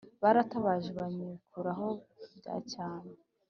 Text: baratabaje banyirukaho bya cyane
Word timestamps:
baratabaje 0.21 0.89
banyirukaho 0.99 1.87
bya 2.37 2.55
cyane 2.71 3.11